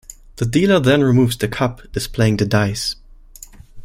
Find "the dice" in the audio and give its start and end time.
2.37-2.95